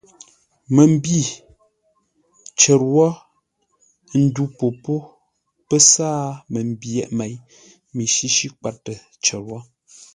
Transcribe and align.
Məmbî 0.75 1.19
cər 2.59 2.81
wó 2.93 3.07
ə́ 4.13 4.17
ndu 4.23 4.43
popó 4.57 4.95
pə́ 5.67 5.79
sáa 5.91 6.25
məmbyeʼ 6.53 7.09
měi 7.17 7.35
mi 7.95 8.03
shíshí 8.15 8.47
kwatə 8.59 8.93
cər 9.25 9.41
wó. 9.49 9.57